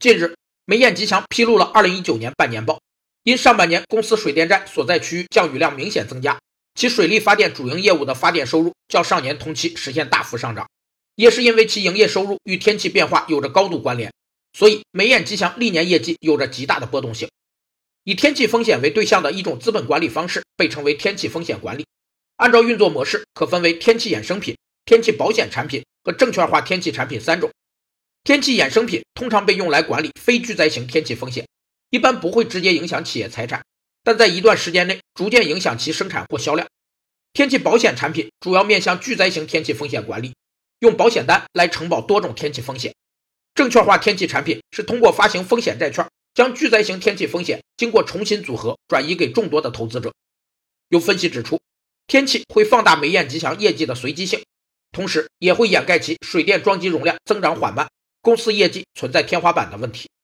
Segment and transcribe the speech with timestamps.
[0.00, 0.32] 近日，
[0.64, 2.80] 梅雁吉祥披露了2019年半年报，
[3.24, 6.38] 因上半年公司水电站所在区域降雨量明显增加，
[6.76, 10.68] 其水利发电主营业务的发电收入较上年同期实现大幅上涨，
[11.16, 14.12] 也是因为其营业收入与天气变化有着高度关联，
[14.52, 17.28] 所以梅雁吉祥历年业绩有着极大的波动性。
[18.04, 21.84] 以天气风险为对象的一种资本管理方式被称为天气风险管理，
[22.36, 27.50] 按照运作模式可分为天气衍生品、天气保险产品和证券化天气产品三种。
[28.28, 31.48] 天气衍生品通常被用来管理非巨灾型天气风险，
[31.88, 33.64] 一般不会直接影响企业财产，
[34.04, 36.68] 但在一段时间内逐渐影响其生产或销量。
[37.32, 40.34] 天气保险产品主要面向巨灾型天气风险管理，
[40.80, 42.94] 用保险单来承保多种天气风险。
[43.54, 50.12] 证券化天气产品是通过发行风险债券，将巨灾型天气风险经过重新组合转移给众多的投资者。
[50.90, 51.58] 有分析指出，
[52.06, 54.44] 天气会放大煤燕吉祥业绩的随机性，
[54.92, 57.88] 同时也会掩盖其水电装机容量增长缓慢。
[58.20, 60.08] 公司业绩存在天花板的问题。